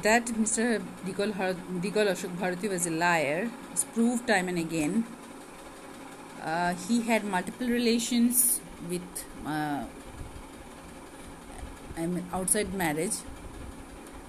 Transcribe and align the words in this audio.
that 0.00 0.26
Mr. 0.26 0.80
Digol 1.04 1.32
Ashok 2.12 2.38
Bharati 2.38 2.68
was 2.68 2.86
a 2.86 2.90
liar 2.90 3.50
is 3.74 3.84
proved 3.84 4.26
time 4.26 4.48
and 4.48 4.58
again. 4.58 5.04
Uh, 6.42 6.74
he 6.88 7.02
had 7.02 7.24
multiple 7.24 7.68
relations 7.68 8.60
with 8.88 9.02
uh, 9.46 9.84
I 11.96 12.06
mean 12.06 12.24
outside 12.32 12.72
marriage, 12.74 13.16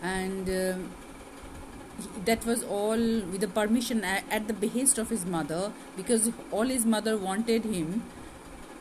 and 0.02 0.48
he- 0.48 2.22
that 2.26 2.46
was 2.46 2.64
all 2.64 2.98
with 3.32 3.42
the 3.42 3.48
permission 3.48 4.04
at, 4.04 4.24
at 4.30 4.48
the 4.48 4.54
behest 4.54 4.98
of 4.98 5.10
his 5.10 5.26
mother 5.26 5.72
because 5.96 6.32
all 6.52 6.64
his 6.76 6.86
mother 6.86 7.18
wanted 7.18 7.66
him 7.66 8.04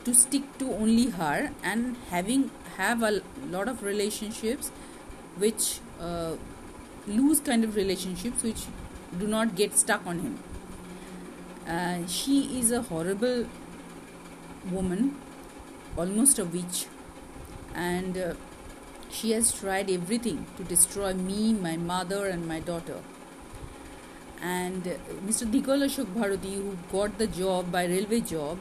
to 0.05 0.13
stick 0.13 0.43
to 0.59 0.71
only 0.73 1.09
her 1.11 1.51
and 1.63 1.95
having 2.09 2.51
have 2.77 3.03
a 3.03 3.21
lot 3.49 3.67
of 3.67 3.83
relationships 3.83 4.71
which 5.37 5.79
uh, 6.01 6.33
loose 7.07 7.39
kind 7.39 7.63
of 7.63 7.75
relationships 7.75 8.43
which 8.43 8.63
do 9.19 9.27
not 9.27 9.55
get 9.55 9.77
stuck 9.77 10.05
on 10.05 10.19
him. 10.19 10.39
Uh, 11.67 12.05
she 12.07 12.59
is 12.59 12.71
a 12.71 12.81
horrible 12.81 13.45
woman 14.71 15.15
almost 15.97 16.39
a 16.39 16.45
witch 16.45 16.87
and 17.75 18.17
uh, 18.17 18.33
she 19.09 19.31
has 19.31 19.53
tried 19.53 19.89
everything 19.89 20.45
to 20.57 20.63
destroy 20.63 21.13
me 21.13 21.53
my 21.53 21.77
mother 21.77 22.27
and 22.27 22.47
my 22.47 22.59
daughter. 22.59 22.99
And 24.41 24.87
uh, 24.87 24.95
mr 25.27 25.49
digol 25.55 25.85
ashok 25.87 26.13
bharati 26.15 26.55
who 26.55 26.77
got 26.91 27.17
the 27.17 27.27
job 27.27 27.71
by 27.71 27.85
railway 27.85 28.21
job 28.21 28.57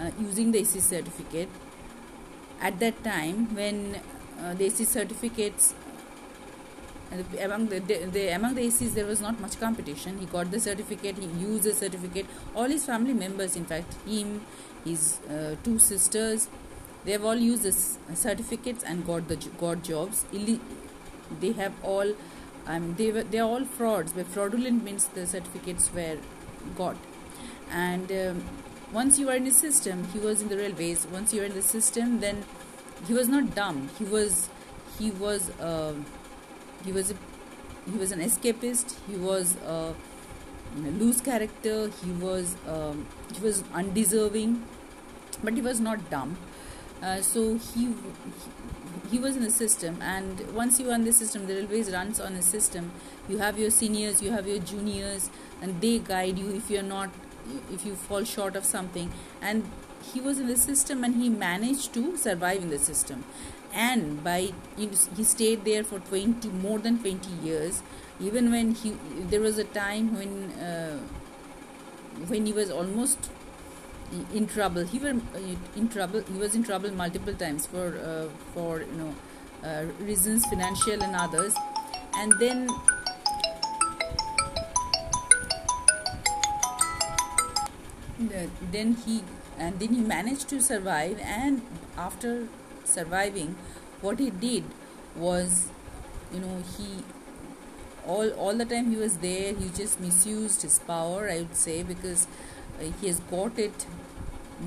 uh, 0.00 0.10
using 0.20 0.52
the 0.52 0.58
AC 0.58 0.80
certificate 0.80 1.48
at 2.60 2.78
that 2.80 3.02
time 3.04 3.54
when 3.54 4.00
uh, 4.40 4.54
the 4.54 4.66
AC 4.66 4.84
certificates 4.84 5.74
among 7.40 7.66
the, 7.68 7.78
the, 7.80 8.28
among 8.28 8.54
the 8.54 8.62
ACs 8.62 8.94
there 8.94 9.06
was 9.06 9.20
not 9.20 9.40
much 9.40 9.58
competition. 9.58 10.18
He 10.18 10.26
got 10.26 10.50
the 10.50 10.60
certificate 10.60 11.18
he 11.18 11.26
used 11.26 11.64
the 11.64 11.74
certificate. 11.74 12.26
All 12.54 12.64
his 12.64 12.84
family 12.84 13.14
members 13.14 13.56
in 13.56 13.64
fact 13.64 13.94
him 14.06 14.42
his 14.84 15.18
uh, 15.30 15.56
two 15.64 15.78
sisters 15.78 16.48
they 17.06 17.12
have 17.12 17.24
all 17.24 17.36
used 17.36 17.62
the 17.62 17.72
certificates 18.16 18.82
and 18.82 19.06
got 19.06 19.28
the 19.28 19.36
got 19.58 19.82
jobs. 19.82 20.24
They 21.40 21.52
have 21.52 21.72
all 21.82 22.14
um, 22.66 22.94
they 22.96 23.12
were 23.12 23.22
they 23.22 23.38
are 23.38 23.48
all 23.48 23.64
frauds 23.64 24.12
but 24.12 24.26
fraudulent 24.26 24.82
means 24.82 25.06
the 25.06 25.26
certificates 25.26 25.92
were 25.94 26.18
got. 26.76 26.96
And 27.70 28.10
um, 28.10 28.44
once 28.92 29.20
you 29.20 29.28
are 29.28 29.36
in 29.36 29.44
the 29.44 29.52
system 29.52 30.04
he 30.12 30.18
was 30.18 30.42
in 30.42 30.48
the 30.48 30.56
railways. 30.56 31.06
Once 31.12 31.32
you 31.32 31.42
are 31.42 31.44
in 31.44 31.54
the 31.54 31.62
system 31.62 32.18
then 32.18 32.44
he 33.06 33.14
was 33.14 33.28
not 33.28 33.54
dumb. 33.54 33.88
He 33.98 34.04
was 34.04 34.48
he 34.98 35.12
was 35.12 35.50
uh, 35.60 35.94
he 36.84 36.92
was 36.92 37.10
a, 37.10 37.16
he 37.90 37.98
was 37.98 38.12
an 38.12 38.20
escapist 38.20 38.96
he 39.08 39.16
was 39.16 39.56
a 39.66 39.94
loose 40.76 41.20
character 41.20 41.90
he 42.04 42.10
was 42.12 42.56
um, 42.68 43.06
he 43.34 43.40
was 43.40 43.62
undeserving 43.72 44.62
but 45.42 45.54
he 45.54 45.60
was 45.60 45.80
not 45.80 46.10
dumb. 46.10 46.36
Uh, 47.02 47.20
so 47.20 47.58
he, 47.58 47.86
he 47.86 47.94
he 49.10 49.18
was 49.20 49.36
in 49.36 49.42
the 49.44 49.50
system 49.50 49.98
and 50.02 50.40
once 50.52 50.80
you 50.80 50.90
are 50.90 50.94
in 50.94 51.04
the 51.04 51.12
system 51.12 51.46
the 51.46 51.54
railways 51.54 51.90
runs 51.92 52.18
on 52.18 52.32
a 52.34 52.42
system. 52.42 52.90
You 53.28 53.38
have 53.38 53.58
your 53.58 53.70
seniors 53.70 54.22
you 54.22 54.32
have 54.32 54.48
your 54.48 54.58
juniors 54.58 55.30
and 55.60 55.80
they 55.80 55.98
guide 55.98 56.38
you. 56.38 56.54
If 56.54 56.70
you're 56.70 56.82
not 56.82 57.10
if 57.72 57.84
you 57.84 57.94
fall 57.94 58.24
short 58.24 58.56
of 58.56 58.64
something. 58.64 59.12
And 59.40 59.70
he 60.12 60.20
was 60.20 60.38
in 60.38 60.46
the 60.46 60.56
system 60.56 61.04
and 61.04 61.16
he 61.16 61.28
managed 61.28 61.92
to 61.94 62.16
survive 62.16 62.62
in 62.62 62.70
the 62.70 62.78
system. 62.78 63.24
And 63.72 64.22
by 64.24 64.52
he 64.76 65.24
stayed 65.24 65.64
there 65.64 65.84
for 65.84 65.98
20 65.98 66.48
more 66.48 66.78
than 66.78 66.98
20 66.98 67.30
years. 67.46 67.82
Even 68.20 68.50
when 68.50 68.74
he 68.74 68.96
there 69.30 69.40
was 69.40 69.58
a 69.58 69.64
time 69.64 70.16
when 70.16 70.52
uh, 70.52 70.98
when 72.28 72.46
he 72.46 72.52
was 72.52 72.70
almost 72.70 73.30
in 74.32 74.46
trouble. 74.46 74.84
He 74.84 74.98
were 74.98 75.10
uh, 75.34 75.56
in 75.76 75.88
trouble 75.88 76.22
he 76.22 76.38
was 76.38 76.54
in 76.54 76.62
trouble 76.62 76.90
multiple 76.92 77.34
times 77.34 77.66
for 77.66 77.98
uh, 77.98 78.28
for 78.54 78.80
you 78.80 78.92
know 78.92 79.14
uh, 79.64 79.84
reasons 80.00 80.46
financial 80.46 81.02
and 81.02 81.14
others. 81.14 81.54
And 82.14 82.32
then 82.40 82.68
then 88.72 88.94
he 89.06 89.22
and 89.58 89.78
then 89.78 89.94
he 89.94 90.00
managed 90.00 90.48
to 90.48 90.60
survive 90.60 91.20
and 91.20 91.62
after 91.96 92.48
surviving 92.84 93.54
what 94.00 94.18
he 94.18 94.30
did 94.30 94.64
was 95.14 95.68
you 96.32 96.40
know 96.40 96.62
he 96.76 96.88
all 98.06 98.30
all 98.30 98.54
the 98.54 98.64
time 98.64 98.90
he 98.90 98.96
was 98.96 99.16
there 99.18 99.54
he 99.54 99.68
just 99.78 100.00
misused 100.00 100.62
his 100.62 100.78
power 100.90 101.28
i 101.28 101.38
would 101.38 101.56
say 101.56 101.82
because 101.82 102.26
uh, 102.80 102.90
he 103.00 103.06
has 103.06 103.20
got 103.32 103.58
it 103.58 103.86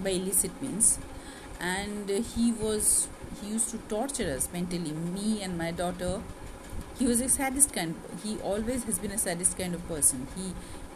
by 0.04 0.10
illicit 0.10 0.62
means 0.62 1.00
and 1.60 2.10
uh, 2.10 2.22
he 2.22 2.52
was 2.52 3.08
he 3.42 3.50
used 3.50 3.70
to 3.70 3.78
torture 3.90 4.32
us 4.34 4.50
mentally 4.52 4.92
me 4.92 5.42
and 5.42 5.58
my 5.58 5.72
daughter. 5.72 6.22
He 6.98 7.06
was 7.06 7.22
a 7.22 7.30
sadist 7.30 7.74
kind 7.74 7.96
he 8.24 8.38
always 8.40 8.84
has 8.84 9.00
been 9.00 9.12
a 9.12 9.18
sadist 9.18 9.58
kind 9.58 9.74
of 9.74 9.88
person. 9.88 10.28
He 10.36 10.54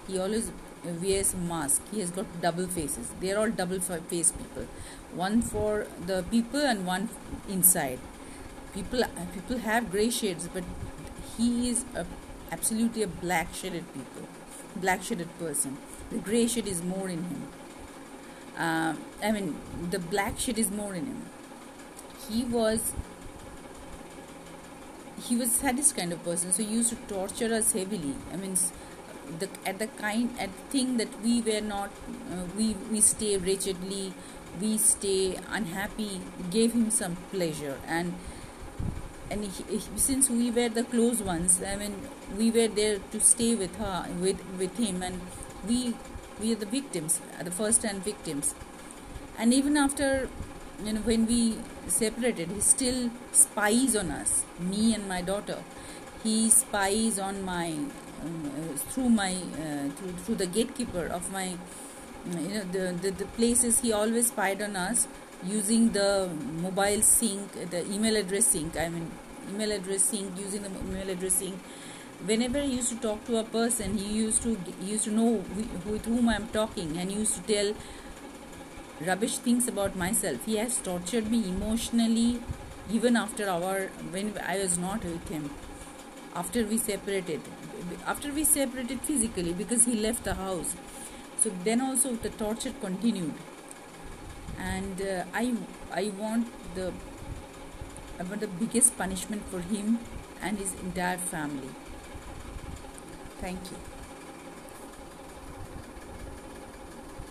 he 0.08 0.20
always 0.20 0.52
wears 0.92 1.34
mask 1.36 1.82
he 1.92 2.00
has 2.00 2.12
got 2.12 2.26
double 2.42 2.68
faces. 2.68 3.08
They 3.20 3.32
are 3.32 3.40
all 3.40 3.50
double 3.50 3.80
fa- 3.80 4.02
faced 4.08 4.38
people. 4.38 4.68
One 5.14 5.42
for 5.42 5.88
the 6.06 6.24
people 6.30 6.60
and 6.60 6.86
one 6.86 7.10
inside. 7.48 8.00
People 8.74 9.04
people 9.34 9.58
have 9.60 9.92
gray 9.92 10.10
shades 10.10 10.50
but 10.54 10.64
he 11.38 11.70
is 11.70 11.86
a, 11.96 12.06
absolutely 12.52 13.04
a 13.04 13.08
black 13.08 13.54
shaded 13.54 13.92
people 13.94 14.28
black 14.76 15.04
shaded 15.04 15.30
person. 15.40 15.78
The 16.12 16.18
gray 16.18 16.48
shade 16.48 16.68
is 16.68 16.82
more 16.84 17.08
in 17.10 17.24
him. 17.24 17.48
Uh, 18.58 18.94
i 19.24 19.32
mean 19.32 19.56
the 19.90 19.98
black 19.98 20.40
shade 20.40 20.58
is 20.58 20.72
more 20.72 20.94
in 20.94 21.06
him. 21.06 21.22
He 22.30 22.44
was 22.44 22.94
he 25.28 25.36
was 25.36 25.52
sadist 25.52 25.96
kind 25.96 26.12
of 26.12 26.24
person 26.24 26.52
so 26.52 26.64
he 26.64 26.70
used 26.74 26.90
to 26.90 26.96
torture 27.14 27.54
us 27.54 27.74
heavily. 27.74 28.16
I 28.32 28.38
mean 28.38 28.56
the 29.40 29.50
at 29.66 29.80
the 29.80 29.88
kind 29.88 30.30
at 30.40 30.50
thing 30.70 30.98
that 30.98 31.10
we 31.24 31.42
were 31.42 31.62
not 31.62 31.90
uh, 32.32 32.44
we 32.58 32.76
we 32.92 33.02
stay 33.02 33.38
wretchedly 33.38 34.14
we 34.62 34.78
stay 34.78 35.40
unhappy 35.50 36.22
gave 36.52 36.74
him 36.74 36.90
some 36.92 37.18
pleasure. 37.32 37.78
And 37.88 38.14
and 39.32 39.46
he, 39.46 39.80
since 39.96 40.30
we 40.30 40.52
were 40.52 40.70
the 40.70 40.84
close 40.84 41.22
ones 41.22 41.60
i 41.66 41.76
mean 41.76 41.96
we 42.38 42.52
were 42.52 42.68
there 42.68 43.00
to 43.12 43.20
stay 43.20 43.56
with 43.56 43.76
her 43.78 44.06
with 44.20 44.40
with 44.58 44.78
him. 44.78 45.02
And 45.02 45.22
we 45.68 45.96
we 46.40 46.52
are 46.52 46.56
the 46.56 46.66
victims 46.66 47.20
the 47.42 47.52
first 47.52 47.84
hand 47.84 48.04
victims. 48.04 48.54
And 49.38 49.54
even 49.54 49.78
after 49.78 50.30
you 50.84 50.94
know 50.94 51.02
when 51.02 51.26
we 51.26 51.58
separated 51.88 52.50
he 52.50 52.62
still 52.62 53.10
spies 53.32 53.96
on 53.96 54.12
us 54.12 54.44
me 54.60 54.94
and 54.94 55.08
my 55.08 55.22
daughter. 55.22 55.64
He 56.24 56.50
spies 56.50 57.20
on 57.20 57.44
my 57.44 57.80
Uh, 58.24 58.28
uh, 58.28 58.78
through 58.92 59.10
my 59.10 59.34
uh, 59.34 59.90
through, 59.96 60.12
through 60.24 60.36
the 60.36 60.46
gatekeeper 60.46 61.06
of 61.08 61.32
my 61.32 61.58
mm, 62.28 62.42
you 62.48 62.54
know 62.56 62.64
the, 62.76 62.86
the 63.02 63.12
the 63.12 63.26
places 63.38 63.80
he 63.80 63.92
always 63.92 64.28
spied 64.28 64.62
on 64.62 64.76
us 64.76 65.08
using 65.44 65.92
the 65.92 66.30
mobile 66.66 67.02
sync 67.02 67.58
the 67.72 67.82
email 67.94 68.16
address 68.16 68.48
sync 68.48 68.78
i 68.78 68.88
mean 68.88 69.10
email 69.54 69.72
address 69.72 70.04
sync 70.04 70.38
using 70.38 70.64
the 70.64 70.70
email 70.70 71.10
address 71.16 71.34
sync 71.34 71.56
whenever 72.32 72.62
he 72.62 72.76
used 72.76 72.90
to 72.90 73.00
talk 73.08 73.26
to 73.26 73.38
a 73.38 73.44
person 73.44 73.98
he 73.98 74.14
used 74.20 74.42
to 74.42 74.56
he 74.80 74.92
used 74.92 75.04
to 75.04 75.12
know 75.12 75.32
with 75.92 76.06
whom 76.06 76.30
i'm 76.30 76.48
talking 76.60 76.98
and 76.98 77.12
used 77.12 77.36
to 77.36 77.44
tell 77.54 77.74
rubbish 79.06 79.38
things 79.38 79.68
about 79.68 79.96
myself. 79.96 80.46
He 80.46 80.58
has 80.58 80.78
tortured 80.78 81.30
me 81.32 81.50
emotionally 81.50 82.40
even 82.92 83.16
after 83.16 83.50
our 83.50 83.88
when 84.12 84.34
I 84.46 84.58
was 84.60 84.78
not 84.78 85.04
with 85.04 85.28
him. 85.30 85.50
After 86.36 86.66
we 86.66 86.78
separated, 86.78 87.42
after 88.06 88.32
we 88.32 88.44
separated 88.44 89.02
physically 89.02 89.54
because 89.54 89.86
he 89.86 89.96
left 89.96 90.24
the 90.24 90.36
house. 90.36 90.76
So 91.40 91.52
then 91.64 91.82
also 91.82 92.14
the 92.16 92.30
torture 92.30 92.74
continued, 92.82 93.34
and 94.58 95.02
uh, 95.02 95.24
I 95.34 95.56
I 95.92 96.12
want 96.18 96.48
the 96.76 96.94
I 98.20 98.24
want 98.24 98.42
the 98.42 98.48
biggest 98.48 98.98
punishment 98.98 99.44
for 99.50 99.60
him 99.60 100.00
and 100.42 100.58
his 100.58 100.74
entire 100.76 101.18
family. 101.18 101.70
Thank 103.42 103.72
you. 103.72 103.78